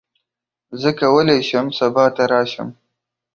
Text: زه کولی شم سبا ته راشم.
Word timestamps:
زه 0.81 0.89
کولی 0.99 1.39
شم 1.49 1.67
سبا 1.77 2.05
ته 2.15 2.23
راشم. 2.31 2.69